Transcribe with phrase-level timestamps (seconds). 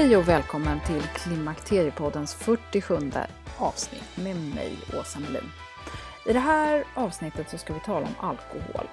[0.00, 2.94] Hej och välkommen till Klimakteriepoddens 47
[3.58, 5.50] avsnitt med mig, Åsa Melin.
[6.26, 8.88] I det här avsnittet så ska vi tala om alkohol.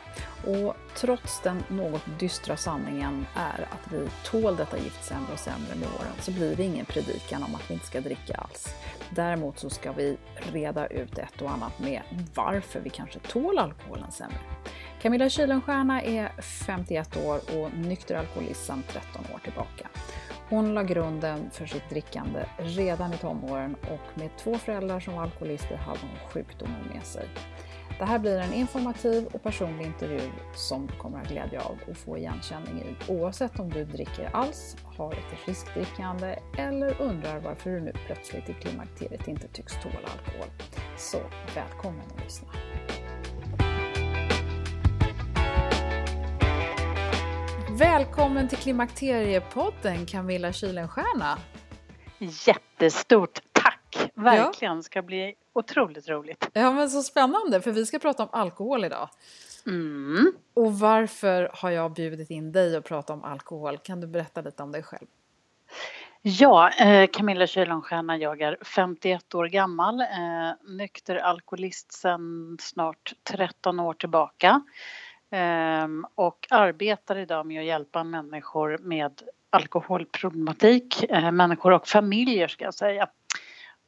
[0.46, 5.76] Och trots den något dystra sanningen är att vi tål detta gift sämre och sämre
[5.76, 8.76] med åren så blir det ingen predikan om att vi inte ska dricka alls.
[9.10, 12.02] Däremot så ska vi reda ut ett och annat med
[12.36, 14.40] varför vi kanske tål alkoholen sämre.
[15.02, 19.88] Camilla Kylenstierna är 51 år och nykter alkoholist sedan 13 år tillbaka.
[20.50, 25.24] Hon la grunden för sitt drickande redan i tonåren och med två föräldrar som var
[25.24, 27.30] alkoholister hade hon sjukdomen med sig.
[28.00, 30.22] Det här blir en informativ och personlig intervju
[30.56, 34.30] som du kommer att ha glädje av och få igenkänning i oavsett om du dricker
[34.34, 39.96] alls, har ett riskdrickande eller undrar varför du nu plötsligt i klimakteriet inte tycks tåla
[39.96, 40.50] alkohol.
[40.98, 41.18] Så
[41.56, 42.50] välkommen att lyssna!
[47.78, 51.38] Välkommen till Klimakteriepodden Camilla Kylenstierna.
[52.18, 54.12] Jättestort tack!
[54.14, 54.82] Verkligen, ja.
[54.82, 56.50] ska bli otroligt roligt.
[56.54, 59.10] Ja men så spännande för vi ska prata om alkohol idag.
[59.66, 60.32] Mm.
[60.54, 63.78] Och varför har jag bjudit in dig att prata om alkohol?
[63.78, 65.08] Kan du berätta lite om dig själv?
[66.22, 70.08] Ja, eh, Camilla Kylenstierna, jag är 51 år gammal, eh,
[70.68, 74.62] nykter alkoholist sedan snart 13 år tillbaka.
[75.32, 82.66] Ehm, och arbetar idag med att hjälpa människor med alkoholproblematik, eh, människor och familjer ska
[82.66, 83.08] jag säga.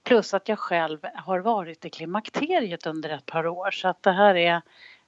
[0.04, 4.12] Plus att jag själv har varit i klimakteriet under ett par år så att det
[4.12, 4.62] här är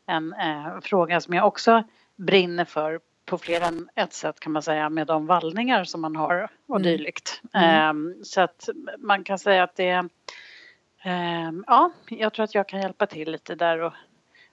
[0.06, 1.84] en eh, fråga som jag också
[2.16, 6.16] brinner för på fler än ett sätt kan man säga med de vallningar som man
[6.16, 6.84] har och mm.
[6.84, 7.41] dylikt.
[7.53, 8.08] Mm.
[8.08, 9.90] Eh, så att man kan säga att det
[11.03, 13.94] eh, ja, jag tror att jag kan hjälpa till lite där och,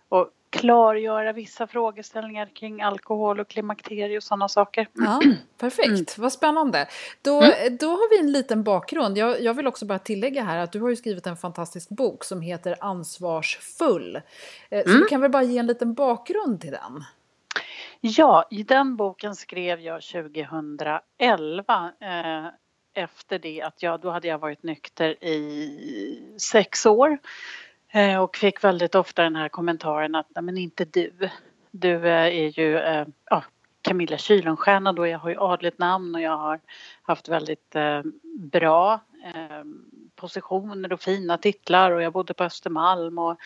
[0.08, 4.88] och klargöra vissa frågeställningar kring alkohol och klimakterie och sådana saker.
[4.92, 5.20] Ja,
[5.58, 6.04] perfekt, mm.
[6.16, 6.88] vad spännande.
[7.22, 7.76] Då, mm.
[7.76, 9.18] då har vi en liten bakgrund.
[9.18, 12.24] Jag, jag, vill också bara tillägga här att du har ju skrivit en fantastisk bok
[12.24, 14.16] som heter Ansvarsfull.
[14.70, 15.00] Eh, så mm.
[15.00, 17.04] du kan väl bara ge en liten bakgrund till den?
[18.00, 21.02] Ja, i den boken skrev jag 2011
[22.00, 22.46] eh,
[22.94, 27.18] efter det att jag, då hade jag varit nykter i sex år
[27.92, 31.12] Eh, och fick väldigt ofta den här kommentaren att nej men inte du.
[31.70, 33.44] Du eh, är ju eh, ja,
[33.82, 36.60] Camilla Kylenstierna då, jag har ju adligt namn och jag har
[37.02, 37.74] haft väldigt
[38.38, 39.00] bra
[40.16, 43.36] positioner och fina titlar och jag bodde på Östermalm och,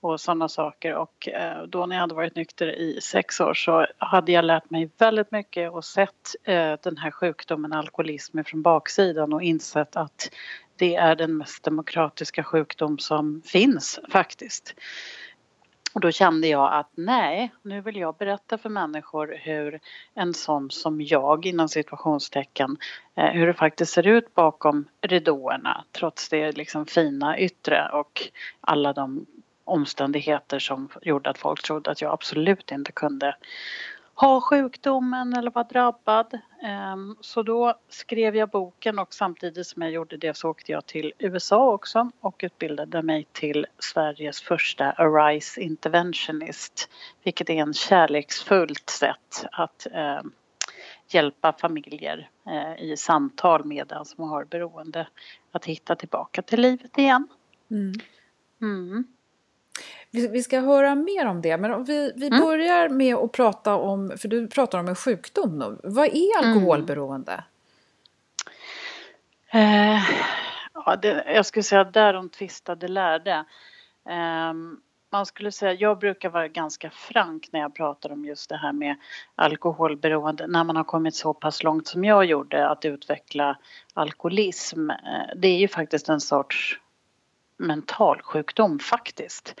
[0.00, 1.28] och sådana saker och
[1.68, 5.30] då när jag hade varit nykter i sex år så hade jag lärt mig väldigt
[5.30, 6.34] mycket och sett
[6.82, 10.30] den här sjukdomen alkoholism från baksidan och insett att
[10.82, 14.74] det är den mest demokratiska sjukdom som finns faktiskt.
[15.92, 19.80] Och då kände jag att nej, nu vill jag berätta för människor hur
[20.14, 22.76] en sån som jag inom situationstecken,
[23.14, 28.28] eh, hur det faktiskt ser ut bakom ridåerna trots det liksom fina yttre och
[28.60, 29.26] alla de
[29.64, 33.36] omständigheter som gjorde att folk trodde att jag absolut inte kunde
[34.14, 36.38] ha sjukdomen eller vara drabbad.
[36.62, 40.86] Ehm, så då skrev jag boken och samtidigt som jag gjorde det så åkte jag
[40.86, 46.90] till USA också och utbildade mig till Sveriges första Arise Interventionist
[47.22, 50.32] vilket är en kärleksfullt sätt att ehm,
[51.08, 55.08] hjälpa familjer eh, i samtal med den som har beroende
[55.52, 57.28] att hitta tillbaka till livet igen.
[57.70, 57.92] Mm.
[58.60, 59.04] Mm.
[60.12, 62.40] Vi, vi ska höra mer om det, men vi, vi mm.
[62.40, 65.78] börjar med att prata om, för du pratar om en sjukdom nu.
[65.84, 66.54] Vad är mm.
[66.54, 67.44] alkoholberoende?
[69.50, 69.94] Mm.
[69.94, 70.02] Eh,
[70.74, 73.44] ja, det, jag skulle säga där de tvistade lärde.
[74.08, 74.52] Eh,
[75.12, 78.72] man skulle säga, jag brukar vara ganska frank när jag pratar om just det här
[78.72, 78.96] med
[79.34, 83.58] alkoholberoende när man har kommit så pass långt som jag gjorde att utveckla
[83.94, 84.90] alkoholism.
[84.90, 84.96] Eh,
[85.36, 86.80] det är ju faktiskt en sorts
[87.56, 89.54] mentalsjukdom faktiskt.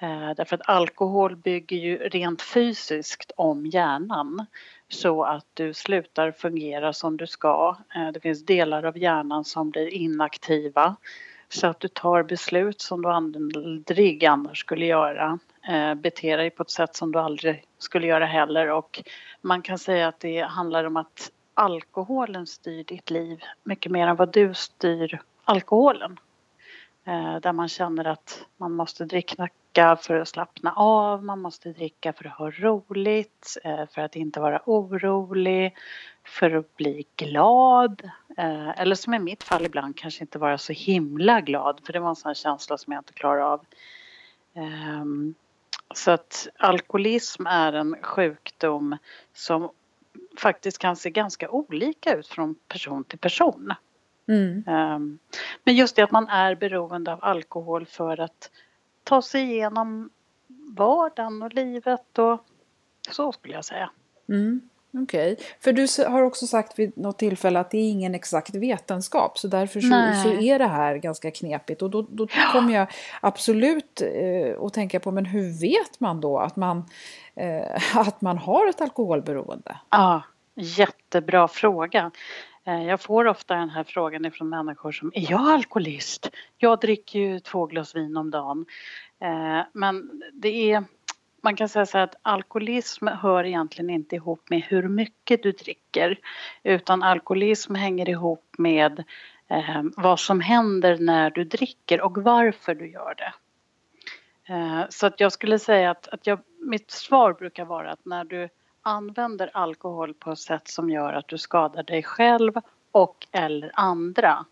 [0.00, 4.46] Eh, därför att alkohol bygger ju rent fysiskt om hjärnan
[4.88, 7.76] så att du slutar fungera som du ska.
[7.94, 10.96] Eh, det finns delar av hjärnan som blir inaktiva
[11.48, 15.38] så att du tar beslut som du aldrig annars skulle göra.
[15.68, 19.02] Eh, Beter dig på ett sätt som du aldrig skulle göra heller och
[19.40, 24.16] man kan säga att det handlar om att alkoholen styr ditt liv mycket mer än
[24.16, 26.18] vad du styr alkoholen.
[27.42, 32.12] Där man känner att man måste dricka dricka för att slappna av, man måste dricka
[32.12, 35.76] för att ha roligt, eh, för att inte vara orolig,
[36.24, 38.02] för att bli glad.
[38.36, 42.00] Eh, eller som i mitt fall ibland kanske inte vara så himla glad för det
[42.00, 43.60] var en sån känsla som jag inte klarar av.
[44.54, 45.34] Ehm,
[45.94, 48.96] så att alkoholism är en sjukdom
[49.34, 49.70] som
[50.38, 53.74] faktiskt kan se ganska olika ut från person till person.
[54.28, 54.64] Mm.
[54.66, 55.18] Ehm,
[55.64, 58.50] men just det att man är beroende av alkohol för att
[59.08, 60.10] ta sig igenom
[60.76, 62.38] vardagen och livet och
[63.10, 63.90] så skulle jag säga.
[64.28, 64.60] Mm,
[65.02, 65.46] Okej, okay.
[65.60, 69.48] för du har också sagt vid något tillfälle att det är ingen exakt vetenskap så
[69.48, 72.52] därför så, så är det här ganska knepigt och då, då ja.
[72.52, 72.86] kommer jag
[73.20, 76.84] absolut eh, att tänka på men hur vet man då att man,
[77.34, 79.76] eh, att man har ett alkoholberoende?
[79.90, 80.22] Ja,
[80.54, 82.10] jättebra fråga.
[82.68, 86.30] Eh, jag får ofta den här frågan från människor som är jag alkoholist?
[86.58, 88.66] Jag dricker ju två glas vin om dagen.
[89.20, 90.84] Eh, men det är,
[91.42, 95.52] man kan säga så här att alkoholism hör egentligen inte ihop med hur mycket du
[95.52, 96.18] dricker
[96.62, 99.04] utan alkoholism hänger ihop med
[99.48, 103.32] eh, vad som händer när du dricker och varför du gör det.
[104.90, 108.48] Så att jag skulle säga att, att jag, mitt svar brukar vara att när du
[108.82, 112.52] använder alkohol på ett sätt som gör att du skadar dig själv
[112.92, 114.44] och eller andra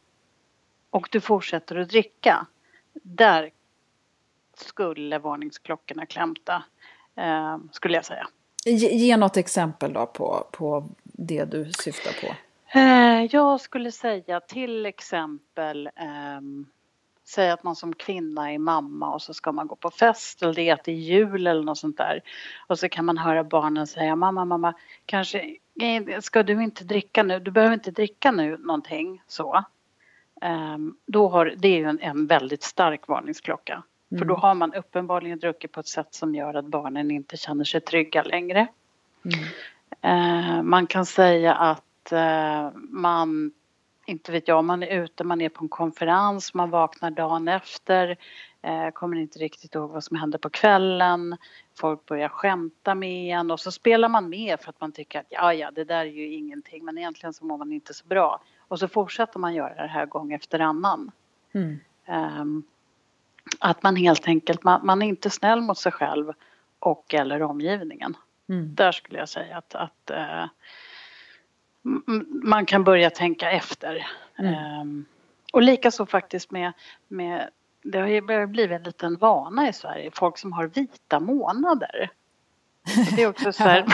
[0.90, 2.46] och du fortsätter att dricka,
[2.93, 3.50] där
[4.56, 6.64] skulle varningsklockorna klämta,
[7.14, 8.28] eh, skulle jag säga.
[8.64, 12.34] Ge, ge något exempel då på, på det du syftar på.
[12.79, 16.40] Eh, jag skulle säga till exempel eh,
[17.28, 20.55] Säg att man som kvinna är mamma och så ska man gå på fest eller
[20.55, 22.20] det är att det är jul eller något sånt där.
[22.67, 24.75] Och så kan man höra barnen säga mamma, mamma,
[25.06, 25.56] kanske
[26.20, 29.64] ska du inte dricka nu, du behöver inte dricka nu någonting så.
[30.43, 33.82] Um, då har, det är ju en, en väldigt stark varningsklocka.
[34.11, 34.19] Mm.
[34.19, 37.64] För då har man uppenbarligen druckit på ett sätt som gör att barnen inte känner
[37.64, 38.67] sig trygga längre.
[39.25, 39.44] Mm.
[40.05, 43.52] Uh, man kan säga att uh, man
[44.06, 48.17] inte vet jag, man är ute, man är på en konferens, man vaknar dagen efter,
[48.62, 51.37] eh, kommer inte riktigt ihåg vad som hände på kvällen,
[51.79, 55.26] folk börjar skämta med en och så spelar man med för att man tycker att
[55.29, 58.41] ja, ja, det där är ju ingenting, men egentligen så mår man inte så bra.
[58.69, 61.11] Och så fortsätter man göra det här gång efter annan.
[61.53, 61.79] Mm.
[62.41, 62.62] Um,
[63.58, 66.32] att man helt enkelt, man, man, är inte snäll mot sig själv
[66.79, 68.17] och eller omgivningen.
[68.48, 68.75] Mm.
[68.75, 70.46] Där skulle jag säga att, att uh,
[72.43, 74.06] man kan börja tänka efter.
[74.38, 74.81] Mm.
[74.81, 75.05] Um,
[75.52, 76.72] och likaså faktiskt med,
[77.08, 77.50] med
[77.82, 82.10] det har ju börjat bli en liten vana i Sverige, folk som har vita månader.
[83.16, 83.84] Det är också så här,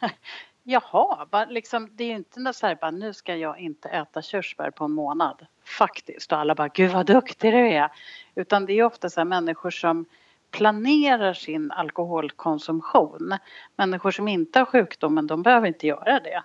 [0.62, 4.22] jaha, bara liksom, det är ju inte så här bara nu ska jag inte äta
[4.22, 5.46] körsbär på en månad.
[5.64, 7.90] Faktiskt, och alla bara gud vad duktig du är.
[8.34, 10.04] Utan det är ofta så här människor som
[10.50, 13.38] planerar sin alkoholkonsumtion.
[13.76, 16.42] Människor som inte har sjukdomen, de behöver inte göra det.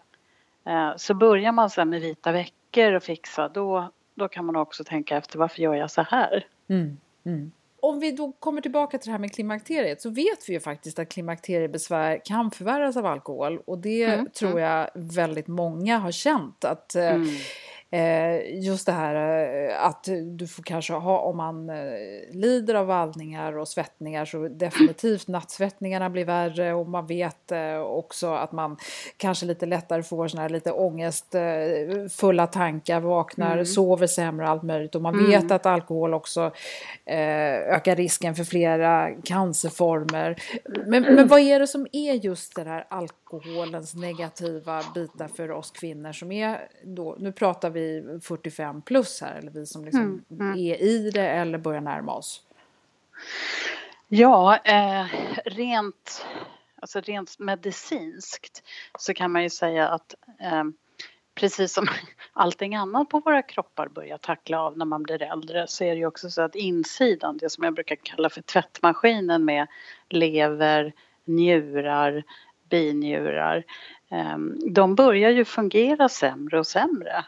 [0.68, 4.84] Eh, så börjar man sen med vita veckor och fixa då, då kan man också
[4.84, 6.46] tänka efter varför gör jag så här?
[6.70, 7.52] Mm, mm.
[7.80, 11.00] Om vi då kommer tillbaka till det här med klimakteriet så vet vi ju faktiskt
[11.00, 14.64] att klimakteriebesvär kan förvärras av alkohol och det mm, tror mm.
[14.64, 17.28] jag väldigt många har känt att eh, mm.
[18.62, 19.16] Just det här
[19.70, 21.76] eh, att du får kanske ha, om man eh,
[22.32, 27.52] lider av vallningar och svettningar så definitivt nattsvettningarna blir värre och man vet
[27.86, 28.78] också att man
[29.18, 33.66] kanske lite lättare får såna här lite ångestfulla tankar, vaknar, mm.
[33.66, 35.32] sover sämre allt möjligt och man mm.
[35.32, 36.52] vet att alkohol också
[37.06, 40.36] ökar risken för flera cancerformer.
[40.86, 42.86] Men, men vad är det som är just det här
[43.34, 49.22] alkoholens negativa bitar för oss kvinnor som är då, nu pratar vi vi 45 plus
[49.22, 50.60] här eller vi som liksom mm, mm.
[50.60, 52.42] är i det eller börjar närma oss?
[54.08, 55.06] Ja, eh,
[55.46, 56.26] rent,
[56.82, 58.64] alltså rent medicinskt
[59.00, 60.64] så kan man ju säga att eh,
[61.36, 61.88] precis som
[62.34, 66.00] allting annat på våra kroppar börjar tackla av när man blir äldre så är det
[66.00, 69.68] ju också så att insidan, det som jag brukar kalla för tvättmaskinen med
[70.10, 70.94] lever,
[71.28, 72.24] njurar,
[72.70, 73.64] binjurar,
[74.10, 77.26] ehm, de börjar ju fungera sämre och sämre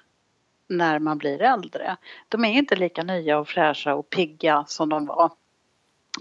[0.67, 1.97] när man blir äldre.
[2.29, 5.31] De är inte lika nya och fräscha och pigga som de var.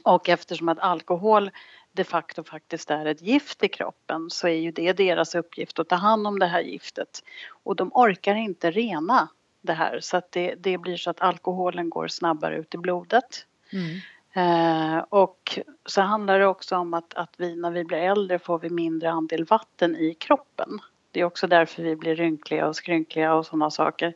[0.05, 1.51] Och eftersom att alkohol
[1.93, 5.89] de facto faktiskt är ett gift i kroppen så är ju det deras uppgift att
[5.89, 7.23] ta hand om det här giftet.
[7.63, 9.29] Och de orkar inte rena
[9.61, 13.47] det här så att det, det blir så att alkoholen går snabbare ut i blodet.
[13.73, 14.01] Mm.
[14.33, 18.59] Eh, och så handlar det också om att, att vi när vi blir äldre får
[18.59, 20.79] vi mindre andel vatten i kroppen.
[21.11, 24.15] Det är också därför vi blir rynkliga och skrynkliga och sådana saker.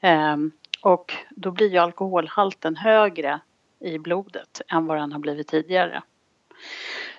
[0.00, 0.36] Eh,
[0.82, 3.40] och då blir ju alkoholhalten högre
[3.80, 6.02] i blodet än vad den har blivit tidigare.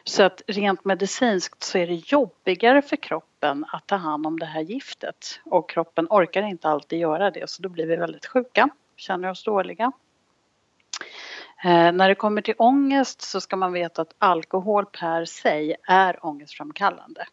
[0.03, 4.45] Så att rent medicinskt så är det jobbigare för kroppen att ta hand om det
[4.45, 8.69] här giftet och kroppen orkar inte alltid göra det så då blir vi väldigt sjuka,
[8.95, 9.91] känner oss dåliga.
[11.63, 16.25] Eh, när det kommer till ångest så ska man veta att alkohol per sig är
[16.25, 17.25] ångestframkallande.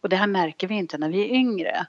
[0.00, 1.86] Och det här märker vi inte när vi är yngre.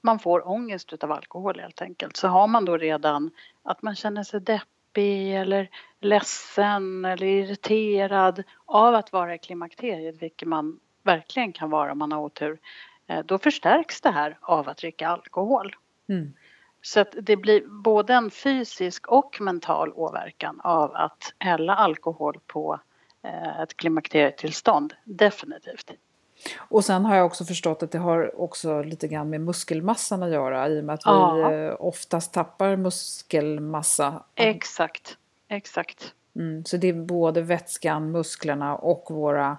[0.00, 2.16] Man får ångest utav alkohol helt enkelt.
[2.16, 3.30] Så har man då redan
[3.62, 5.70] att man känner sig deppig eller
[6.00, 12.12] ledsen eller irriterad av att vara i klimakteriet, vilket man verkligen kan vara om man
[12.12, 12.58] har otur,
[13.06, 15.76] eh, då förstärks det här av att dricka alkohol.
[16.08, 16.32] Mm.
[16.82, 22.80] Så att det blir både en fysisk och mental åverkan av att hälla alkohol på
[23.22, 25.90] eh, ett klimakterietillstånd, definitivt.
[26.58, 30.30] Och sen har jag också förstått att det har också lite grann med muskelmassan att
[30.30, 31.34] göra i och med att ja.
[31.34, 34.24] vi eh, oftast tappar muskelmassa.
[34.34, 35.16] Exakt,
[35.48, 36.14] exakt.
[36.36, 39.56] Mm, så det är både vätskan, musklerna och våra,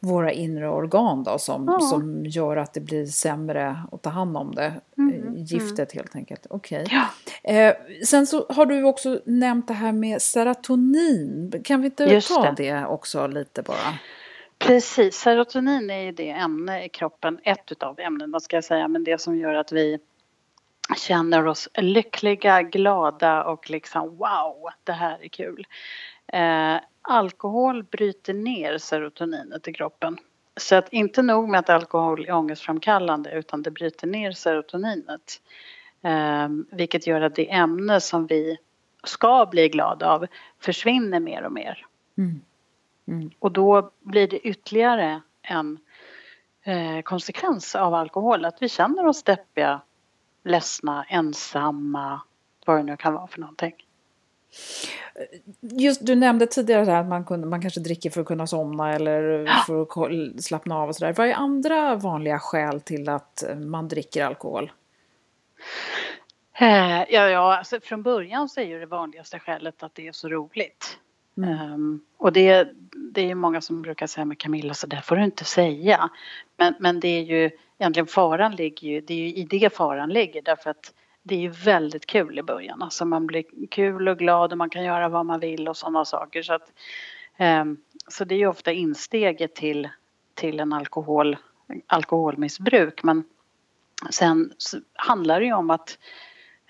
[0.00, 1.78] våra inre organ då som, ja.
[1.80, 4.74] som gör att det blir sämre att ta hand om det.
[4.98, 5.34] Mm, mm.
[5.36, 6.02] Giftet mm.
[6.02, 6.46] helt enkelt.
[6.50, 6.82] Okej.
[6.84, 6.98] Okay.
[7.44, 7.52] Ja.
[7.52, 11.62] Eh, sen så har du också nämnt det här med serotonin.
[11.64, 12.72] Kan vi inte Just ta det.
[12.72, 13.94] det också lite bara?
[14.58, 19.04] Precis, serotonin är ju det ämne i kroppen, ett utav ämnena ska jag säga, men
[19.04, 19.98] det som gör att vi
[20.96, 25.66] känner oss lyckliga, glada och liksom wow, det här är kul.
[26.32, 26.76] Eh,
[27.10, 30.18] alkohol bryter ner serotoninet i kroppen.
[30.56, 35.42] Så att inte nog med att alkohol är ångestframkallande utan det bryter ner serotoninet.
[36.02, 38.58] Eh, vilket gör att det ämne som vi
[39.04, 40.26] ska bli glada av
[40.58, 41.86] försvinner mer och mer.
[42.18, 42.40] Mm.
[43.08, 43.30] Mm.
[43.38, 45.78] Och då blir det ytterligare en
[46.62, 49.80] eh, konsekvens av alkohol, att vi känner oss deppiga,
[50.44, 52.20] ledsna, ensamma,
[52.66, 53.74] vad det nu kan vara för någonting.
[55.60, 59.22] Just, du nämnde tidigare att man, kunde, man kanske dricker för att kunna somna eller
[59.22, 59.64] ja.
[59.66, 61.14] för att slappna av och sådär.
[61.16, 64.72] Vad är andra vanliga skäl till att man dricker alkohol?
[66.60, 70.12] Eh, ja, ja alltså från början så är ju det vanligaste skälet att det är
[70.12, 70.98] så roligt.
[71.36, 71.72] Mm.
[71.72, 72.68] Um, och det,
[73.12, 76.10] det är många som brukar säga med Camilla så där får du inte säga.
[76.56, 80.08] Men, men det är ju egentligen faran ligger ju, det är ju i det faran
[80.08, 80.92] ligger därför att
[81.22, 82.82] det är ju väldigt kul i början.
[82.82, 86.04] Alltså man blir kul och glad och man kan göra vad man vill och sådana
[86.04, 86.42] saker.
[86.42, 86.72] Så, att,
[87.36, 87.64] eh,
[88.08, 89.88] så det är ju ofta insteget till,
[90.34, 91.36] till en alkohol,
[91.86, 93.02] alkoholmissbruk.
[93.02, 93.24] Men
[94.10, 94.52] sen
[94.94, 95.98] handlar det ju om att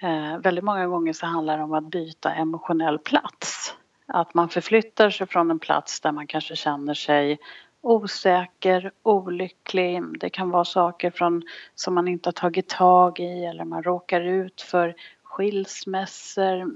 [0.01, 3.75] eh, väldigt många gånger så handlar det om att byta emotionell plats.
[4.07, 7.39] Att man förflyttar sig från en plats där man kanske känner sig
[7.81, 10.03] osäker, olycklig.
[10.21, 11.43] Det kan vara saker från,
[11.75, 16.73] som man inte har tagit tag i eller man råkar ut för skilsmässor,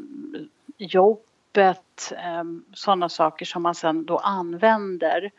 [0.78, 5.30] jobbet, ehm, sådana saker som man sen då använder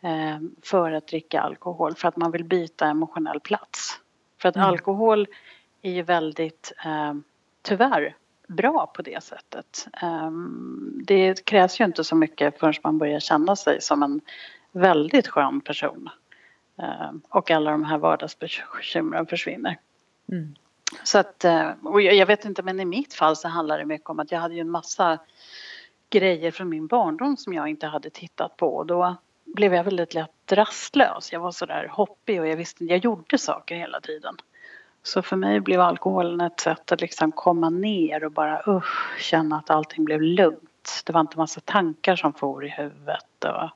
[0.00, 4.00] ehm, för att dricka alkohol för att man vill byta emotionell plats.
[4.40, 4.68] För att mm.
[4.68, 5.26] alkohol
[5.82, 7.22] är ju väldigt, ehm,
[7.62, 8.16] tyvärr,
[8.48, 9.88] bra på det sättet.
[11.04, 14.20] Det krävs ju inte så mycket förrän man börjar känna sig som en
[14.74, 16.10] väldigt skön person.
[16.78, 19.78] Ehm, och alla de här vardagsbekymren försvinner.
[20.32, 20.54] Mm.
[21.04, 24.10] Så att, eh, och jag vet inte men i mitt fall så handlar det mycket
[24.10, 25.18] om att jag hade ju en massa
[26.10, 30.14] grejer från min barndom som jag inte hade tittat på och då blev jag väldigt
[30.14, 31.32] lätt rastlös.
[31.32, 34.36] Jag var sådär hoppig och jag visste jag gjorde saker hela tiden.
[35.02, 39.56] Så för mig blev alkoholen ett sätt att liksom komma ner och bara usch, känna
[39.56, 41.02] att allting blev lugnt.
[41.04, 43.44] Det var inte massa tankar som for i huvudet.
[43.44, 43.70] Och,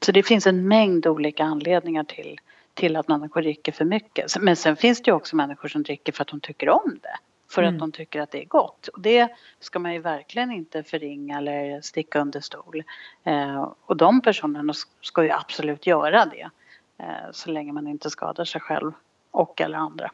[0.00, 2.40] så det finns en mängd olika anledningar till,
[2.74, 4.36] till att människor dricker för mycket.
[4.40, 7.18] Men sen finns det ju också människor som dricker för att de tycker om det.
[7.50, 7.74] för mm.
[7.74, 8.88] att de tycker att det är gott.
[8.88, 9.28] Och det
[9.60, 12.82] ska man ju verkligen inte förringa eller sticka under stol.
[13.24, 16.50] Eh, och de personerna ska ju absolut göra det
[16.98, 18.92] eh, så länge man inte skadar sig själv
[19.30, 20.10] och eller andra.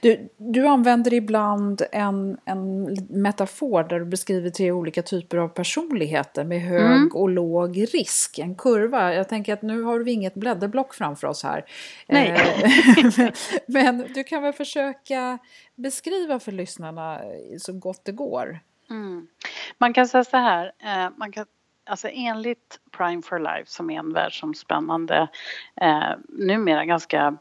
[0.00, 6.44] Du, du använder ibland en, en metafor där du beskriver tre olika typer av personligheter
[6.44, 7.10] med hög mm.
[7.14, 9.14] och låg risk, en kurva.
[9.14, 11.64] Jag tänker att nu har vi inget blädderblock framför oss här.
[12.06, 12.34] Nej.
[13.16, 13.32] men,
[13.66, 15.38] men du kan väl försöka
[15.74, 17.20] beskriva för lyssnarna
[17.58, 18.60] så gott det går.
[18.90, 19.26] Mm.
[19.78, 21.46] Man kan säga så här, eh, man kan
[21.90, 25.28] Alltså enligt Prime for Life som är en världsomspännande,
[25.80, 27.36] eh, numera ganska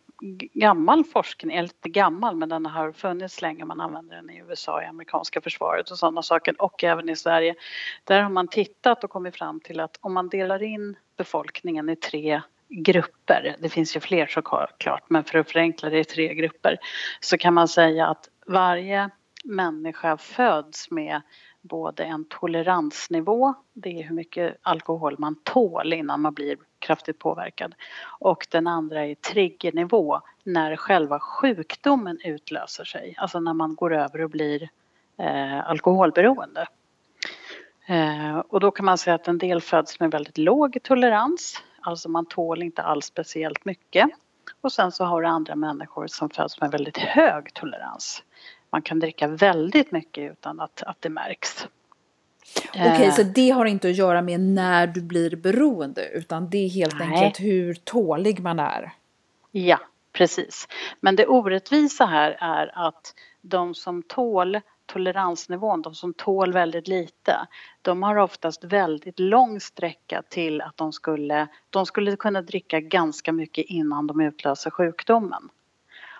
[0.54, 4.84] gammal forskning, eller lite gammal men den har funnits länge, man använder den i USA,
[4.84, 7.56] i amerikanska försvaret och sådana saker och även i Sverige.
[8.04, 11.96] Där har man tittat och kommit fram till att om man delar in befolkningen i
[11.96, 16.78] tre grupper, det finns ju fler såklart men för att förenkla det i tre grupper,
[17.20, 19.10] så kan man säga att varje
[19.44, 21.22] människa föds med
[21.62, 27.76] både en toleransnivå, det är hur mycket alkohol man tål innan man blir kraftigt påverkad.
[28.20, 34.22] Och den andra är triggernivå, när själva sjukdomen utlöser sig, alltså när man går över
[34.22, 34.70] och blir
[35.18, 36.68] eh, alkoholberoende.
[37.86, 42.10] Eh, och då kan man säga att en del föds med väldigt låg tolerans, alltså
[42.10, 44.10] man tål inte alls speciellt mycket.
[44.62, 48.24] Och sen så har du andra människor som föds med väldigt hög tolerans
[48.70, 51.68] man kan dricka väldigt mycket utan att, att det märks.
[52.70, 53.28] Okej, okay, så eh.
[53.28, 57.08] det har inte att göra med när du blir beroende utan det är helt Nej.
[57.08, 58.92] enkelt hur tålig man är?
[59.52, 59.80] Ja,
[60.14, 60.68] precis.
[61.00, 67.48] Men det orättvisa här är att de som tål toleransnivån, de som tål väldigt lite,
[67.82, 73.32] de har oftast väldigt lång sträcka till att de skulle, de skulle kunna dricka ganska
[73.32, 75.50] mycket innan de utlöser sjukdomen.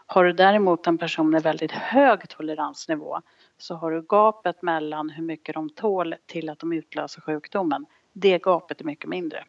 [0.10, 3.22] Har du däremot en person med väldigt hög toleransnivå
[3.58, 7.86] så har du gapet mellan hur mycket de tål till att de utlöser sjukdomen.
[8.14, 9.44] Det gapet är mycket mindre.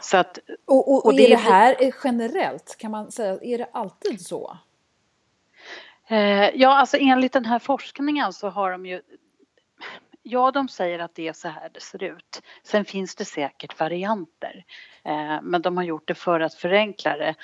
[0.00, 2.76] Så att, och, och, och det är det här generellt?
[2.78, 4.58] Kan man säga, är det alltid så?
[6.08, 9.02] Eh, ja, alltså enligt den här forskningen så har de ju
[10.30, 12.42] Ja, de säger att det är så här det ser ut.
[12.62, 14.64] Sen finns det säkert varianter.
[15.04, 17.34] Eh, men de har gjort det för att förenkla det.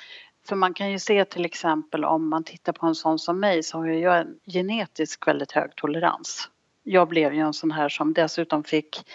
[0.47, 3.63] För man kan ju se till exempel om man tittar på en sån som mig
[3.63, 6.49] så har jag en genetisk väldigt hög tolerans.
[6.83, 9.11] Jag blev ju en sån här som dessutom fick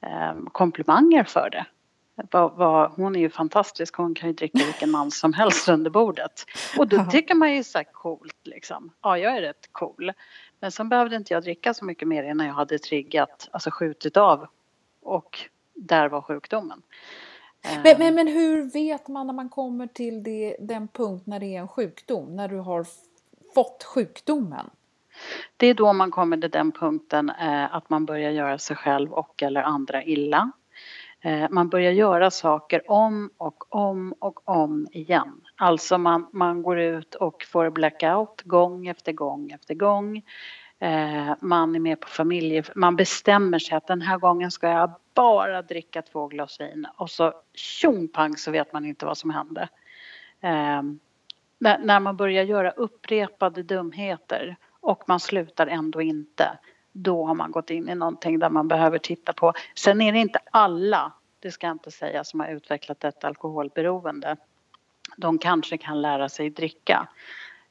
[0.00, 1.66] eh, komplimanger för det.
[2.30, 5.90] Va, va, hon är ju fantastisk, hon kan ju dricka vilken man som helst under
[5.90, 6.44] bordet.
[6.78, 8.92] Och då tycker man ju så här coolt liksom.
[9.02, 10.12] Ja, jag är rätt cool.
[10.60, 14.16] Men sen behövde inte jag dricka så mycket mer innan jag hade triggat, alltså skjutit
[14.16, 14.46] av.
[15.02, 16.82] Och där var sjukdomen.
[17.84, 21.56] Men, men, men hur vet man när man kommer till det, den punkt när det
[21.56, 22.86] är en sjukdom, när du har
[23.54, 24.70] fått sjukdomen?
[25.56, 29.12] Det är då man kommer till den punkten eh, att man börjar göra sig själv
[29.12, 30.50] och eller andra illa.
[31.20, 35.40] Eh, man börjar göra saker om och om och om igen.
[35.56, 40.22] Alltså man, man går ut och får blackout gång efter gång efter gång.
[40.84, 42.64] Eh, man är med på familje...
[42.74, 47.10] Man bestämmer sig att den här gången ska jag bara dricka två glas vin och
[47.10, 49.68] så tjong pang så vet man inte vad som hände.
[50.40, 50.82] Eh,
[51.58, 56.58] när man börjar göra upprepade dumheter och man slutar ändå inte,
[56.92, 59.52] då har man gått in i någonting där man behöver titta på.
[59.74, 64.36] Sen är det inte alla, det ska jag inte säga, som har utvecklat ett alkoholberoende.
[65.16, 67.08] De kanske kan lära sig dricka.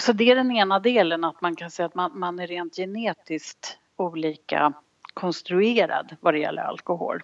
[0.00, 2.76] Så det är den ena delen, att man kan säga att man, man är rent
[2.76, 4.72] genetiskt olika
[5.14, 7.22] konstruerad vad det gäller alkohol.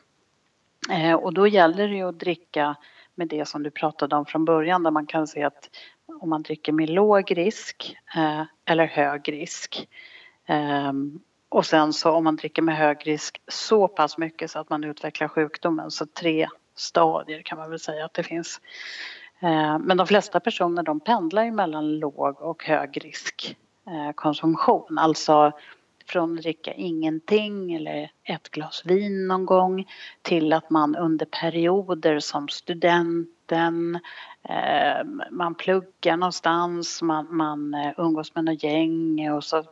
[0.91, 2.77] Eh, och då gäller det ju att dricka
[3.15, 5.71] med det som du pratade om från början där man kan se att
[6.21, 9.89] om man dricker med låg risk eh, eller hög risk.
[10.47, 10.93] Eh,
[11.49, 14.85] och sen så om man dricker med hög risk så pass mycket så att man
[14.85, 15.91] utvecklar sjukdomen.
[15.91, 18.61] Så tre stadier kan man väl säga att det finns.
[19.45, 24.99] Eh, men de flesta personer de pendlar mellan låg och hög risk eh, konsumtion.
[24.99, 25.53] Alltså
[26.07, 29.87] från att dricka ingenting eller ett glas vin någon gång
[30.23, 33.99] till att man under perioder som studenten,
[34.49, 39.65] eh, man pluggar någonstans, man, man umgås med något gäng och så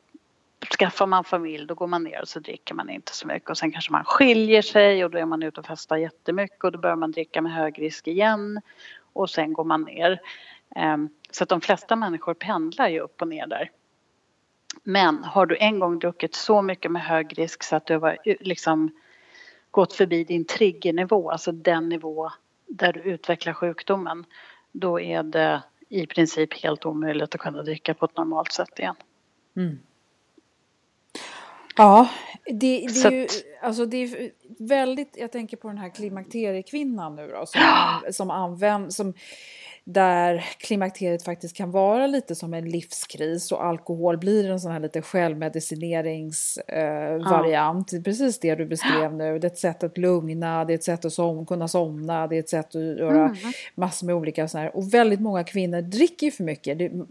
[0.78, 3.58] skaffar man familj då går man ner och så dricker man inte så mycket och
[3.58, 6.78] sen kanske man skiljer sig och då är man ute och festar jättemycket och då
[6.78, 8.60] börjar man dricka med hög risk igen
[9.12, 10.20] och sen går man ner.
[10.76, 13.70] Ehm, så att de flesta människor pendlar ju upp och ner där.
[14.82, 18.18] Men har du en gång druckit så mycket med hög risk så att du har
[18.24, 18.90] liksom
[19.70, 22.30] gått förbi din triggernivå, alltså den nivå
[22.66, 24.24] där du utvecklar sjukdomen,
[24.72, 28.94] då är det i princip helt omöjligt att kunna dricka på ett normalt sätt igen.
[29.56, 29.78] Mm.
[31.76, 32.08] Ja,
[32.44, 33.26] det, det är ju
[33.62, 38.12] alltså det är väldigt, jag tänker på den här klimakteriekvinnan nu då som, ja.
[38.12, 39.14] som använder, som
[39.84, 44.80] där klimakteriet faktiskt kan vara lite som en livskris och alkohol blir en sån här
[44.80, 47.92] lite självmedicineringsvariant.
[47.92, 48.02] Eh, ja.
[48.04, 49.38] Precis det du beskrev nu.
[49.38, 52.36] Det är ett sätt att lugna, det är ett sätt att som, kunna somna, det
[52.36, 53.36] är ett sätt att göra mm.
[53.74, 54.76] massor med olika sådana här.
[54.76, 56.78] Och väldigt många kvinnor dricker för mycket.
[56.78, 57.06] Det, det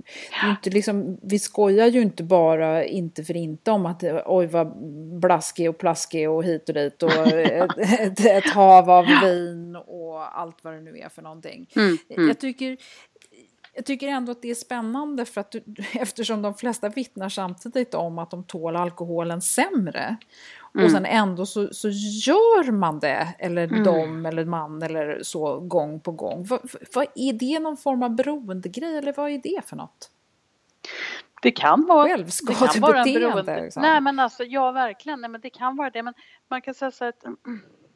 [0.50, 4.78] inte liksom, vi skojar ju inte bara, inte för inte, om att oj vad
[5.20, 10.40] blaskig och plaskig och hit och dit och ett, ett, ett hav av vin och
[10.40, 11.70] allt vad det nu är för någonting.
[11.76, 11.98] Mm.
[12.10, 12.28] Mm.
[12.28, 12.78] Jag tycker tycker,
[13.74, 17.94] jag tycker ändå att det är spännande för att du, eftersom de flesta vittnar samtidigt
[17.94, 20.18] om att de tål alkoholen sämre.
[20.76, 20.86] Mm.
[20.86, 23.84] Och sen ändå så, så gör man det, eller mm.
[23.84, 26.46] de eller man eller så gång på gång.
[26.50, 26.60] Vad,
[26.94, 30.12] vad, är det någon form av beroendegrej eller vad är det för något?
[31.42, 33.62] Det kan vara Självskadebeteende.
[33.62, 33.82] Liksom.
[33.82, 36.04] Nej men alltså ja verkligen, nej, men det kan vara det.
[36.04, 36.14] Men
[36.50, 37.24] man kan säga så att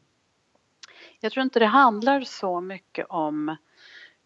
[1.20, 3.58] jag tror inte det handlar så mycket om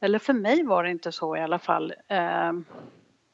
[0.02, 1.94] eller för mig var det inte så i alla fall.
[2.08, 2.66] Ehm,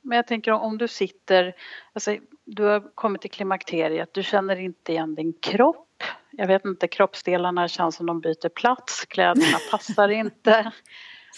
[0.02, 1.56] men jag tänker om du sitter,
[1.94, 6.04] alltså du har kommit till klimakteriet, du känner inte igen din kropp.
[6.32, 10.72] Jag vet inte, kroppsdelarna känns som de byter plats, kläderna passar inte.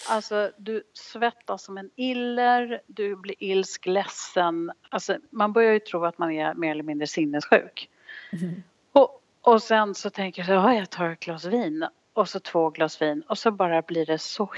[0.08, 4.72] Alltså du svettas som en iller, du blir ilsk, ledsen.
[4.88, 7.90] Alltså, man börjar ju tro att man är mer eller mindre sinnessjuk.
[8.32, 8.62] Mm.
[8.92, 12.40] Och, och sen så tänker jag så här, jag tar ett glas vin och så
[12.40, 14.50] två glas vin och så bara blir det så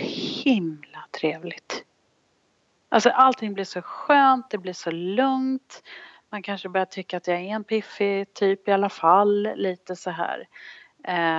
[0.44, 1.84] himla trevligt.
[2.88, 5.82] Alltså allting blir så skönt, det blir så lugnt.
[6.30, 10.10] Man kanske börjar tycka att jag är en piffig typ i alla fall, lite så
[10.10, 10.48] här.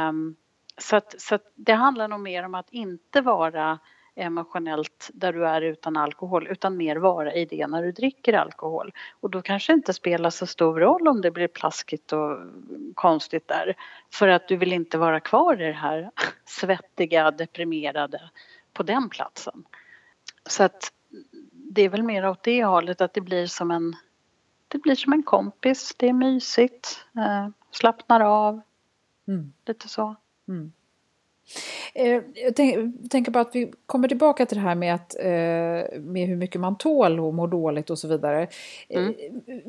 [0.09, 0.35] Um,
[0.81, 3.79] så att, så att det handlar nog mer om att inte vara
[4.15, 8.91] emotionellt där du är utan alkohol utan mer vara i det när du dricker alkohol.
[9.19, 12.37] Och då kanske det inte spelar så stor roll om det blir plaskigt och
[12.95, 13.75] konstigt där.
[14.13, 16.11] För att du vill inte vara kvar i det här
[16.45, 18.29] svettiga, deprimerade
[18.73, 19.63] på den platsen.
[20.49, 20.93] Så att
[21.51, 23.95] det är väl mer åt det hållet att det blir som en
[24.67, 28.61] det blir som en kompis, det är mysigt, eh, slappnar av,
[29.27, 29.53] mm.
[29.65, 30.15] lite så.
[30.51, 30.71] Mm.
[31.93, 32.55] Eh, jag
[33.09, 36.61] tänker på att vi kommer tillbaka till det här med, att, eh, med hur mycket
[36.61, 38.47] man tål och mår dåligt och så vidare.
[38.89, 39.13] Eh, mm.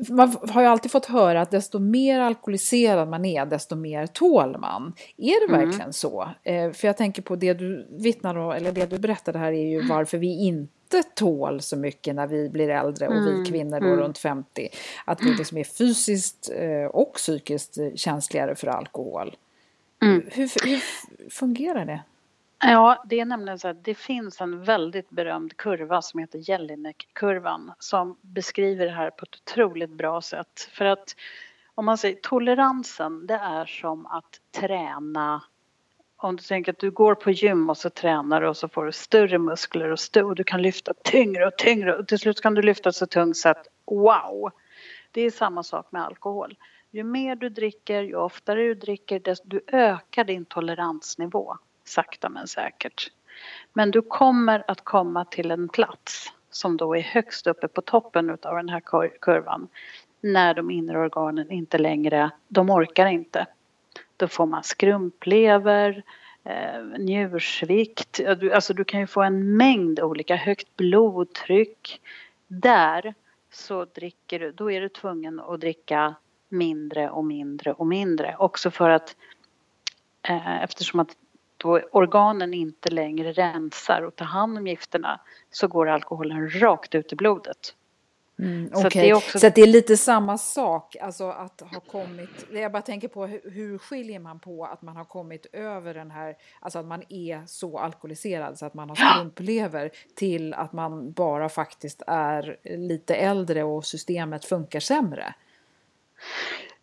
[0.09, 4.57] Man har ju alltid fått höra att desto mer alkoholiserad man är, desto mer tål
[4.59, 4.93] man.
[5.17, 5.65] Är det mm.
[5.65, 6.29] verkligen så?
[6.43, 9.75] För jag tänker på det du vittnar om, eller det du berättade här är ju
[9.75, 9.87] mm.
[9.87, 13.45] varför vi inte tål så mycket när vi blir äldre och vi mm.
[13.45, 13.99] kvinnor då mm.
[13.99, 14.69] runt 50.
[15.05, 16.51] Att vi liksom är fysiskt
[16.91, 19.35] och psykiskt känsligare för alkohol.
[20.03, 20.23] Mm.
[20.31, 20.81] Hur, hur
[21.29, 22.03] fungerar det?
[22.59, 27.71] Ja, det är nämligen så att det finns en väldigt berömd kurva som heter Jelinek-kurvan
[27.79, 30.69] som beskriver det här på ett otroligt bra sätt.
[30.71, 31.15] För att
[31.75, 35.41] om man säger toleransen, det är som att träna
[36.17, 38.85] om du tänker att du går på gym och så tränar du och så får
[38.85, 42.41] du större muskler och, stö och du kan lyfta tyngre och tyngre och till slut
[42.41, 44.51] kan du lyfta så tungt så att wow!
[45.11, 46.57] Det är samma sak med alkohol.
[46.95, 52.47] Ju mer du dricker, ju oftare du dricker, desto du ökar din toleransnivå sakta men
[52.47, 53.11] säkert.
[53.73, 58.29] Men du kommer att komma till en plats som då är högst uppe på toppen
[58.29, 58.81] av den här
[59.19, 59.67] kurvan
[60.21, 63.45] när de inre organen inte längre, de orkar inte.
[64.17, 66.03] Då får man skrumplever,
[66.43, 68.19] eh, njursvikt,
[68.53, 72.01] alltså du kan ju få en mängd olika, högt blodtryck.
[72.47, 73.13] Där
[73.51, 76.15] så dricker du, då är du tvungen att dricka
[76.53, 78.35] mindre och mindre och mindre.
[78.39, 79.15] Också för att
[80.21, 81.17] eh, eftersom att
[81.57, 85.19] då organen inte längre rensar och tar hand om gifterna
[85.51, 87.75] så går alkoholen rakt ut i blodet.
[88.39, 88.81] Mm, okay.
[88.81, 89.39] Så, det är också...
[89.39, 93.51] så det är lite samma sak, alltså att ha kommit, jag bara tänker på hur,
[93.51, 97.43] hur skiljer man på att man har kommit över den här, alltså att man är
[97.45, 103.63] så alkoholiserad så att man har skrumplever till att man bara faktiskt är lite äldre
[103.63, 105.33] och systemet funkar sämre.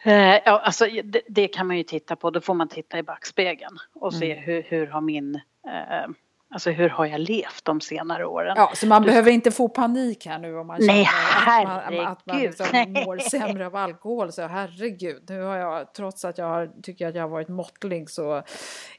[0.03, 2.31] Eh, ja, alltså, det, det, kan man ju titta på.
[2.31, 4.45] Då får man titta i backspegeln och se mm.
[4.45, 5.35] hur, hur har min
[5.67, 6.11] eh,
[6.53, 8.55] Alltså hur har jag levt de senare åren?
[8.57, 9.09] Ja, så man du...
[9.09, 11.09] behöver inte få panik här nu om man Nej,
[11.45, 14.33] känner att man, att man liksom mår sämre av alkohol.
[14.33, 18.11] Så herregud, nu har jag, trots att jag har, tycker att jag har varit måttlig
[18.11, 18.43] så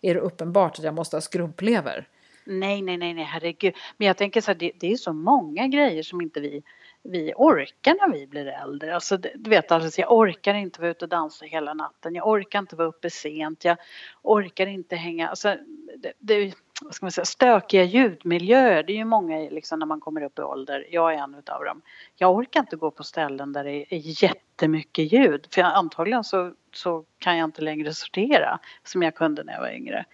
[0.02, 2.08] är det uppenbart att jag måste ha skrumplever.
[2.46, 3.74] Nej, nej, nej, nej, herregud.
[3.98, 6.64] Men jag tänker så här, det, det är så många grejer som inte vi
[7.04, 8.96] vi orkar när vi blir äldre.
[8.96, 12.16] Alltså, du vet, alltså, jag orkar inte vara ute och dansa hela natten.
[12.16, 13.66] Jag orkar inte vara uppe sent.
[13.66, 13.78] Jag
[14.22, 15.30] orkar inte hänga...
[15.30, 15.56] Alltså,
[15.98, 18.84] det, det, vad ska man säga, stökiga ljudmiljöer.
[18.84, 20.88] Det är ju många liksom, när man kommer upp i ålder.
[20.90, 21.82] Jag är en av dem.
[22.16, 25.48] Jag orkar inte gå på ställen där det är jättemycket ljud.
[25.52, 29.62] För jag, antagligen så, så kan jag inte längre sortera som jag kunde när jag
[29.62, 30.06] var yngre.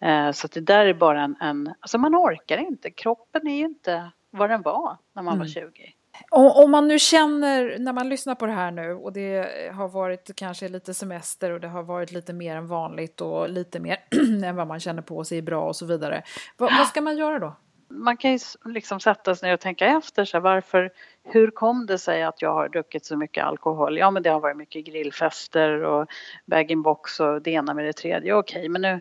[0.00, 1.74] Eh, så det där är bara en, en...
[1.80, 2.90] Alltså man orkar inte.
[2.90, 5.38] Kroppen är ju inte vad den var när man mm.
[5.38, 5.94] var 20.
[6.30, 10.30] Om man nu känner, när man lyssnar på det här nu och det har varit
[10.36, 13.96] kanske lite semester och det har varit lite mer än vanligt och lite mer
[14.44, 16.22] än vad man känner på sig är bra och så vidare.
[16.56, 17.56] vad, vad ska man göra då?
[17.92, 20.42] Man kan ju liksom sätta sig ner och tänka efter så här.
[20.42, 20.90] varför,
[21.24, 23.98] hur kom det sig att jag har druckit så mycket alkohol?
[23.98, 26.08] Ja men det har varit mycket grillfester och
[26.46, 28.34] bag-in-box och det ena med det tredje.
[28.34, 29.00] Okej men nu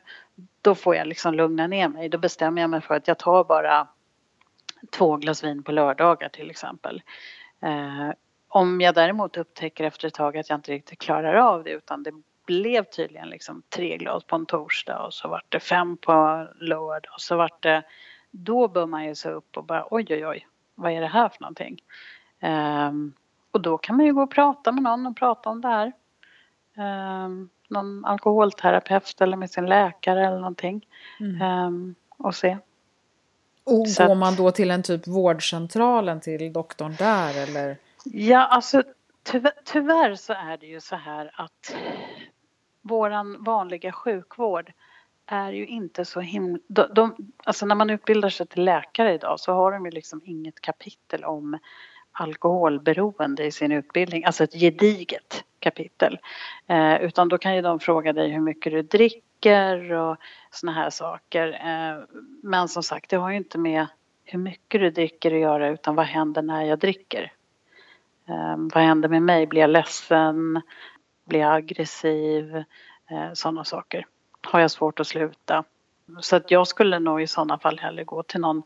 [0.62, 2.10] då får jag liksom lugna ner mig.
[2.10, 3.88] Då bestämmer jag mig för att jag tar bara
[4.91, 7.01] två glas vin på lördagar till exempel.
[7.61, 8.11] Eh,
[8.47, 12.03] om jag däremot upptäcker efter ett tag att jag inte riktigt klarar av det utan
[12.03, 12.11] det
[12.45, 17.13] blev tydligen liksom tre glas på en torsdag och så vart det fem på lördag
[17.13, 17.83] och så vart det
[18.31, 21.29] då bör man ju se upp och bara oj oj oj vad är det här
[21.29, 21.79] för någonting?
[22.41, 23.13] Um,
[23.51, 25.91] och då kan man ju gå och prata med någon och prata om det här.
[27.25, 30.87] Um, någon alkoholterapeut eller med sin läkare eller någonting.
[31.19, 31.65] Mm.
[31.65, 32.57] Um, och se
[33.71, 37.77] och så går man då till en typ vårdcentralen till doktorn där eller?
[38.03, 38.84] Ja, alltså
[39.23, 41.75] tyvärr, tyvärr så är det ju så här att
[42.82, 44.71] våran vanliga sjukvård
[45.25, 46.60] är ju inte så himla...
[46.67, 50.21] De, de, alltså när man utbildar sig till läkare idag så har de ju liksom
[50.25, 51.60] inget kapitel om
[52.12, 56.19] alkoholberoende i sin utbildning, alltså ett gediget kapitel.
[56.67, 60.17] Eh, utan då kan ju de fråga dig hur mycket du dricker och
[60.52, 61.47] såna här saker.
[61.47, 62.04] Eh,
[62.43, 63.88] men som sagt, det har ju inte med
[64.23, 67.32] hur mycket du dricker att göra utan vad händer när jag dricker?
[68.28, 69.47] Eh, vad händer med mig?
[69.47, 70.62] Blir jag ledsen?
[71.25, 72.56] Blir jag aggressiv?
[73.10, 74.06] Eh, sådana saker.
[74.41, 75.63] Har jag svårt att sluta?
[76.21, 78.63] Så att jag skulle nog i sådana fall hellre gå till någon,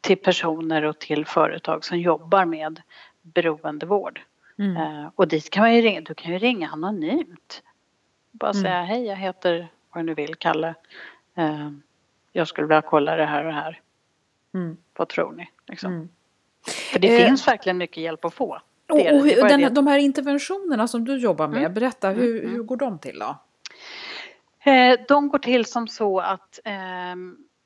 [0.00, 2.82] till personer och till företag som jobbar med
[3.22, 4.20] beroendevård.
[4.58, 5.10] Mm.
[5.14, 7.62] Och dit kan man ju ringa, du kan ju ringa anonymt.
[8.38, 8.62] Bara mm.
[8.62, 10.74] säga hej jag heter vad du vill Kalle.
[11.38, 11.70] Uh,
[12.32, 13.80] jag skulle vilja kolla det här och det här.
[14.54, 14.76] Mm.
[14.96, 15.48] Vad tror ni?
[15.66, 15.92] Liksom.
[15.92, 16.08] Mm.
[16.92, 18.60] För det uh, finns verkligen mycket hjälp att få.
[18.88, 19.00] Och,
[19.42, 21.74] och den, de här interventionerna som du jobbar med, mm.
[21.74, 22.54] berätta hur, mm.
[22.54, 23.36] hur går de till då?
[24.70, 27.16] Eh, de går till som så att eh,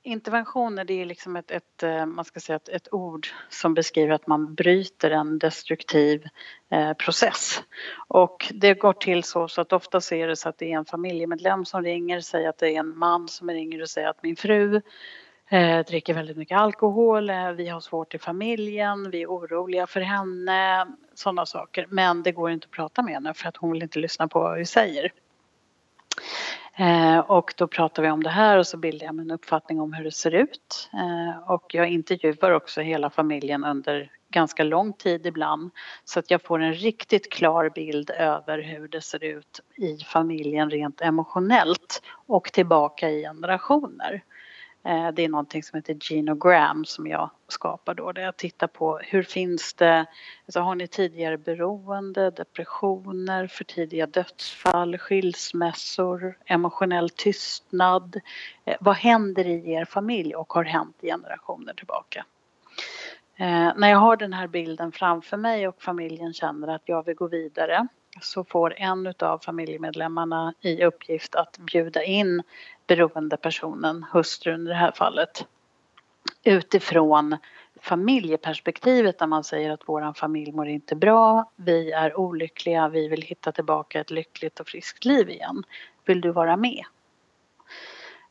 [0.02, 4.14] interventioner det är liksom ett, ett, eh, man ska säga ett, ett, ord som beskriver
[4.14, 6.24] att man bryter en destruktiv
[6.70, 7.62] eh, process.
[8.08, 10.84] Och det går till så, så att ofta är det så att det är en
[10.84, 14.36] familjemedlem som ringer, säger att det är en man som ringer och säger att min
[14.36, 14.80] fru
[15.48, 20.00] eh, dricker väldigt mycket alkohol, eh, vi har svårt i familjen, vi är oroliga för
[20.00, 21.86] henne, sådana saker.
[21.88, 24.40] Men det går inte att prata med henne för att hon vill inte lyssna på
[24.40, 25.12] vad vi säger.
[26.76, 29.80] Eh, och då pratar vi om det här och så bildar jag mig en uppfattning
[29.80, 30.90] om hur det ser ut.
[30.92, 35.70] Eh, och jag intervjuar också hela familjen under ganska lång tid ibland
[36.04, 40.70] så att jag får en riktigt klar bild över hur det ser ut i familjen
[40.70, 44.22] rent emotionellt och tillbaka i generationer.
[44.84, 48.98] Eh, det är någonting som heter genogram som jag skapar då där jag tittar på
[48.98, 50.06] hur finns det,
[50.46, 58.20] alltså har ni tidigare beroende, depressioner, för tidiga dödsfall, skilsmässor, emotionell tystnad.
[58.64, 62.24] Eh, vad händer i er familj och har hänt generationer tillbaka?
[63.36, 67.14] Eh, när jag har den här bilden framför mig och familjen känner att jag vill
[67.14, 67.86] gå vidare
[68.20, 72.42] så får en av familjemedlemmarna i uppgift att bjuda in
[72.96, 75.46] beroendepersonen, hustrun i det här fallet,
[76.44, 77.36] utifrån
[77.80, 83.22] familjeperspektivet där man säger att våran familj mår inte bra, vi är olyckliga, vi vill
[83.22, 85.62] hitta tillbaka ett lyckligt och friskt liv igen.
[86.04, 86.84] Vill du vara med?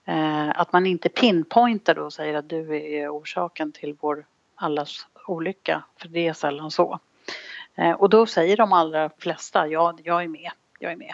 [0.06, 5.08] Eh, att man inte pinpointar då och säger att du är orsaken till vår allas
[5.28, 7.00] olycka, för det är sällan så.
[7.76, 11.14] Eh, och då säger de allra flesta, ja, jag är med, jag är med.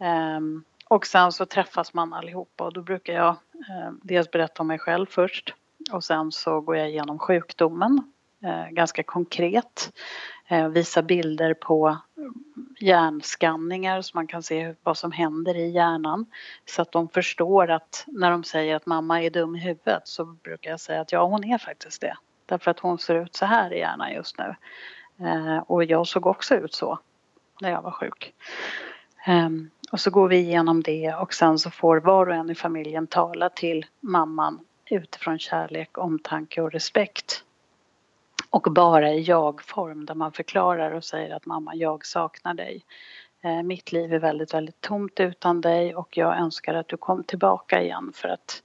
[0.00, 3.28] Ehm, och sen så träffas man allihopa och då brukar jag
[3.68, 5.54] eh, dels berätta om mig själv först
[5.92, 8.12] och sen så går jag igenom sjukdomen
[8.44, 9.92] eh, ganska konkret.
[10.48, 11.96] Eh, visa bilder på
[12.78, 16.26] hjärnskanningar så man kan se vad som händer i hjärnan.
[16.64, 20.24] Så att de förstår att när de säger att mamma är dum i huvudet så
[20.24, 22.16] brukar jag säga att ja hon är faktiskt det.
[22.46, 24.54] Därför att hon ser ut så här i hjärnan just nu.
[25.26, 26.98] Eh, och jag såg också ut så
[27.60, 28.34] när jag var sjuk.
[29.28, 32.54] Um, och så går vi igenom det och sen så får var och en i
[32.54, 37.44] familjen tala till mamman utifrån kärlek, omtanke och respekt.
[38.50, 42.84] Och bara i jag-form där man förklarar och säger att mamma, jag saknar dig.
[43.42, 47.24] Eh, mitt liv är väldigt, väldigt tomt utan dig och jag önskar att du kom
[47.24, 48.62] tillbaka igen för att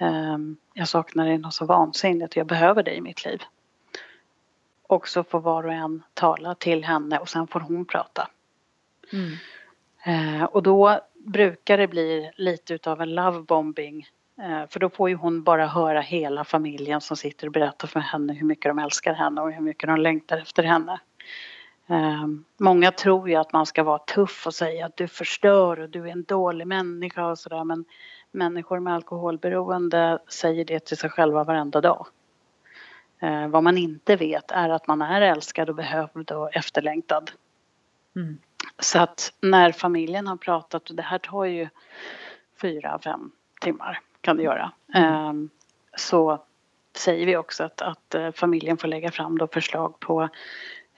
[0.00, 3.42] um, jag saknar dig något så vansinnigt och jag behöver dig i mitt liv.
[4.86, 8.28] Och så får var och en tala till henne och sen får hon prata.
[9.12, 9.36] Mm.
[10.06, 14.06] Eh, och då brukar det bli lite utav en lovebombing
[14.42, 18.00] eh, för då får ju hon bara höra hela familjen som sitter och berättar för
[18.00, 21.00] henne hur mycket de älskar henne och hur mycket de längtar efter henne.
[21.86, 25.88] Eh, många tror ju att man ska vara tuff och säga att du förstör och
[25.88, 27.84] du är en dålig människa och sådär men
[28.32, 32.06] människor med alkoholberoende säger det till sig själva varenda dag.
[33.20, 37.30] Eh, vad man inte vet är att man är älskad och behövd och efterlängtad.
[38.16, 38.38] Mm.
[38.82, 41.68] Så att när familjen har pratat, och det här tar ju
[42.60, 44.72] fyra, fem timmar kan det göra.
[44.94, 45.50] Mm.
[45.96, 46.44] Så
[46.96, 50.28] säger vi också att, att eh, familjen får lägga fram då förslag på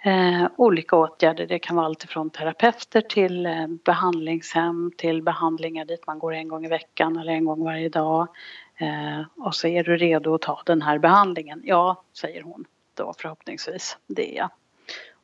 [0.05, 1.47] eh, olika åtgärder.
[1.47, 6.49] Det kan vara allt från terapeuter till eh, behandlingshem till behandlingar dit man går en
[6.49, 8.29] gång i veckan eller en gång varje dag.
[8.77, 11.63] Eh, och så är du redo att ta den här behandlingen?
[11.65, 13.99] Ja, säger hon då förhoppningsvis.
[14.07, 14.51] Det är jag.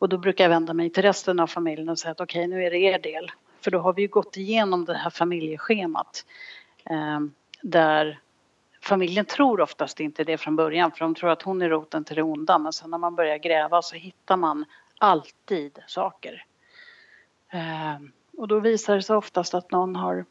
[0.02, 2.56] Och då brukar jag vända mig till resten av familjen och säga att okej, okay,
[2.56, 3.30] nu är det er del.
[3.60, 6.24] För då har vi ju gått igenom det här familjeschemat
[6.84, 7.20] eh,
[7.62, 8.20] där
[8.80, 12.16] familjen tror oftast inte det från början för de tror att hon är roten till
[12.16, 14.64] det onda men sen när man börjar gräva så hittar man
[14.98, 16.44] alltid saker.
[17.52, 18.00] Eh,
[18.36, 20.24] och då visar det sig oftast att någon har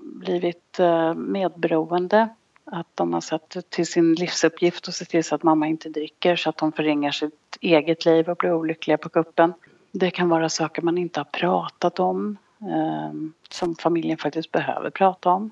[0.00, 2.28] blivit eh, medberoende
[2.64, 6.36] att de har sett till sin livsuppgift att se till så att mamma inte dricker
[6.36, 9.54] så att de förringar sitt eget liv och blir olyckliga på kuppen.
[9.92, 13.12] Det kan vara saker man inte har pratat om eh,
[13.50, 15.50] som familjen faktiskt behöver prata om.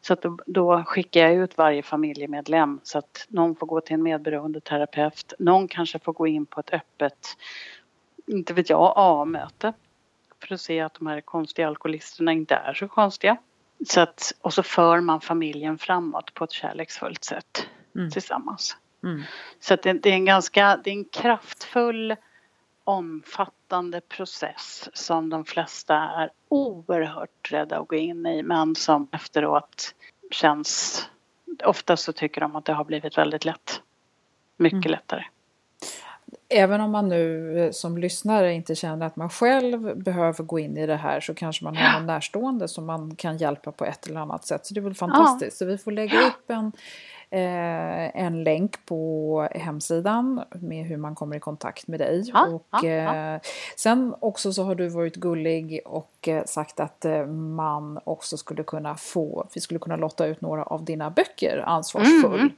[0.00, 3.94] Så att då, då, skickar jag ut varje familjemedlem så att någon får gå till
[3.94, 5.32] en medberoende terapeut.
[5.38, 7.36] Någon kanske får gå in på ett öppet,
[8.26, 9.72] inte vet jag, A-möte
[10.40, 13.36] för att se att de här konstiga alkoholisterna inte är så konstiga.
[13.86, 18.10] Så att, och så för man familjen framåt på ett kärleksfullt sätt mm.
[18.10, 18.76] tillsammans.
[19.04, 19.22] Mm.
[19.60, 22.16] Så att det, det, är en ganska, det är en kraftfull
[22.84, 29.94] omfattande process som de flesta är oerhört rädda att gå in i men som efteråt
[30.30, 31.02] känns,
[31.64, 33.82] ofta så tycker de att det har blivit väldigt lätt.
[34.56, 34.90] Mycket mm.
[34.90, 35.24] lättare.
[36.48, 40.76] Även om man nu eh, som lyssnare inte känner att man själv behöver gå in
[40.76, 44.06] i det här så kanske man har någon närstående som man kan hjälpa på ett
[44.06, 44.66] eller annat sätt.
[44.66, 45.60] Så det är väl fantastiskt.
[45.60, 45.64] Ja.
[45.64, 46.72] Så vi får lägga upp en
[47.34, 52.22] en länk på hemsidan med hur man kommer i kontakt med dig.
[52.32, 53.34] Ja, och, ja, ja.
[53.34, 53.40] Eh,
[53.76, 58.62] sen också så har du varit gullig och eh, sagt att eh, man också skulle
[58.62, 62.50] kunna få, vi skulle kunna lotta ut några av dina böcker ansvarsfull.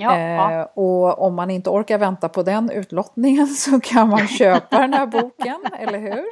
[0.00, 0.60] Mm.
[0.60, 4.94] Eh, och om man inte orkar vänta på den utlottningen så kan man köpa den
[4.94, 6.24] här boken, eller hur?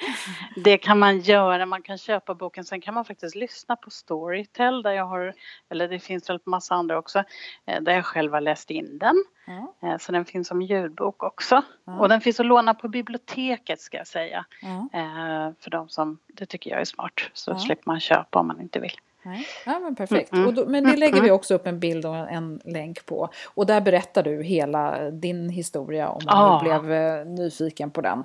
[0.64, 4.82] Det kan man göra, man kan köpa boken, sen kan man faktiskt lyssna på Storytel
[4.82, 5.34] där jag har,
[5.70, 7.24] eller det finns väl massa andra också,
[7.84, 9.24] där jag själv har läst in den.
[9.46, 9.98] Mm.
[9.98, 11.62] Så den finns som ljudbok också.
[11.86, 12.00] Mm.
[12.00, 14.44] Och den finns att låna på biblioteket ska jag säga.
[14.62, 14.88] Mm.
[15.60, 17.20] För de som, det tycker jag är smart.
[17.32, 18.96] Så slipper man köpa om man inte vill.
[19.24, 19.46] Nej.
[19.66, 20.32] Ja men perfekt.
[20.32, 20.54] Mm.
[20.54, 23.28] Då, men det lägger vi också upp en bild och en länk på.
[23.54, 26.60] Och där berättar du hela din historia om man ah.
[26.62, 28.24] blev eh, nyfiken på den.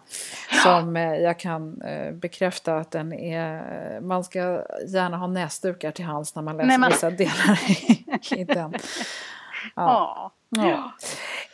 [0.64, 4.40] Som eh, jag kan eh, bekräfta att den är, man ska
[4.88, 6.90] gärna ha näsdukar till hands när man läser Nej, men...
[6.90, 7.60] vissa delar
[8.40, 8.74] i den.
[9.76, 10.32] Ja.
[10.50, 10.92] ja.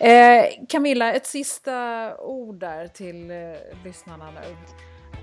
[0.07, 3.37] Eh, Camilla, ett sista ord där till eh,
[3.83, 4.55] lyssnarna nu.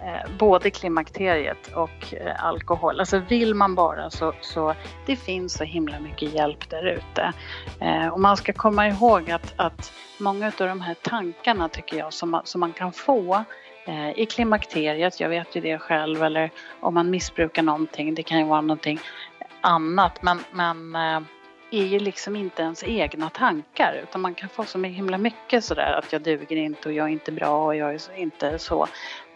[0.03, 3.01] Eh, både klimakteriet och eh, alkohol.
[3.01, 4.75] Alltså vill man bara så, så
[5.07, 7.33] det finns så himla mycket hjälp där ute.
[7.81, 12.13] Eh, och man ska komma ihåg att, att många av de här tankarna tycker jag
[12.13, 13.45] som man, som man kan få
[13.87, 16.51] eh, i klimakteriet, jag vet ju det själv, eller
[16.81, 19.01] om man missbrukar någonting, det kan ju vara någonting
[19.61, 20.97] annat, men, men
[21.71, 25.93] är ju liksom inte ens egna tankar utan man kan få så himla mycket sådär
[25.99, 28.87] att jag duger inte och jag är inte bra och jag är inte så.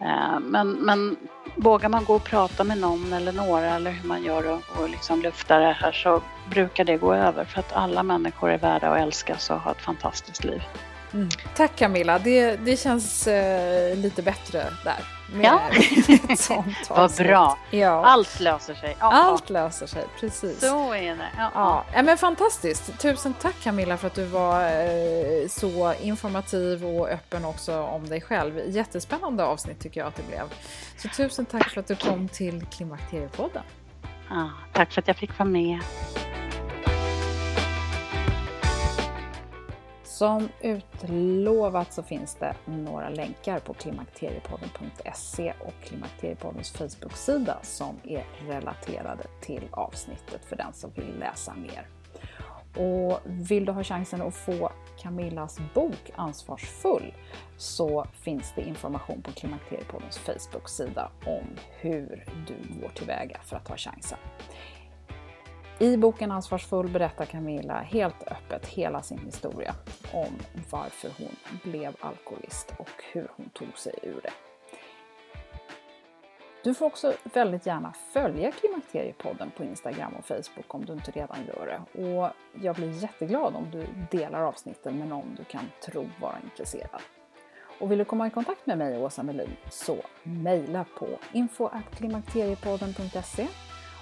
[0.01, 1.17] Eh, men, men
[1.55, 4.89] vågar man gå och prata med någon eller några eller hur man gör och, och
[4.89, 8.89] liksom lufta det här så brukar det gå över för att alla människor är värda
[8.89, 10.63] att älskas och ha ett fantastiskt liv.
[11.13, 11.29] Mm.
[11.55, 15.14] Tack Camilla, det, det känns eh, lite bättre där.
[15.33, 15.61] Med, ja.
[16.29, 17.57] ett sånt Vad bra.
[17.71, 18.05] Ja.
[18.05, 18.97] Allt löser sig.
[18.99, 19.11] Ja.
[19.11, 20.59] Allt löser sig, precis.
[20.59, 21.29] Så är det.
[21.37, 21.83] Ja.
[21.93, 22.01] Ja.
[22.03, 22.99] men fantastiskt.
[22.99, 28.21] Tusen tack Camilla för att du var eh, så informativ och öppen också om dig
[28.21, 28.61] själv.
[28.67, 30.43] Jättespännande avsnitt tycker jag att det blev.
[30.97, 33.63] Så tusen tack för att du kom till Klimakteriepodden.
[34.29, 35.79] Ja, tack för att jag fick vara med.
[40.17, 49.23] Som utlovat så finns det några länkar på klimakteriepodden.se och Klimakteriepoddens Facebook-sida som är relaterade
[49.41, 51.87] till avsnittet för den som vill läsa mer.
[52.83, 57.13] Och vill du ha chansen att få Camillas bok Ansvarsfull
[57.57, 61.45] så finns det information på Klimakteriepoddens Facebook-sida om
[61.79, 64.17] hur du går tillväga för att ha chansen.
[65.79, 69.75] I boken Ansvarsfull berättar Camilla helt öppet hela sin historia
[70.13, 70.33] om
[70.69, 71.35] varför hon
[71.71, 74.33] blev alkoholist och hur hon tog sig ur det.
[76.63, 81.37] Du får också väldigt gärna följa Klimakteriepodden på Instagram och Facebook om du inte redan
[81.47, 81.81] gör det.
[82.01, 82.29] Och
[82.63, 87.01] jag blir jätteglad om du delar avsnitten med någon du kan tro vara intresserad.
[87.79, 93.47] Och vill du komma i kontakt med mig, Åsa Melin, så mejla på info.klimakteriepodden.se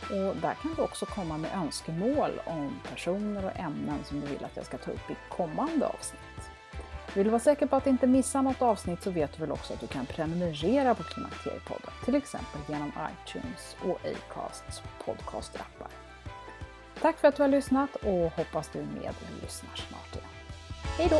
[0.10, 4.46] och där kan du också komma med önskemål om personer och ämnen som du vill
[4.46, 6.20] att jag ska ta upp i kommande avsnitt.
[7.14, 9.74] Vill du vara säker på att inte missa något avsnitt så vet du väl också
[9.74, 15.88] att du kan prenumerera på Klimakteriepodden, till exempel genom iTunes och Acasts podcastappar.
[17.02, 20.30] Tack för att du har lyssnat och hoppas du är med och lyssnar snart igen.
[20.98, 21.20] Hej då!